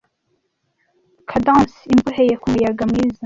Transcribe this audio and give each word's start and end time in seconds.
cadence 1.29 1.77
imboheye 1.93 2.33
kumuyaga 2.41 2.83
mwiza 2.91 3.19